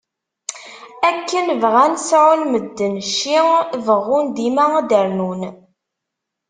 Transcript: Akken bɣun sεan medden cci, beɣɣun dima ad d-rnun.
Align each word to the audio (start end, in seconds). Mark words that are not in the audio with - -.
Akken 1.09 1.47
bɣun 1.61 1.93
sεan 2.07 2.39
medden 2.51 2.95
cci, 3.09 3.37
beɣɣun 3.85 4.25
dima 4.35 4.65
ad 4.79 4.85
d-rnun. 4.89 5.41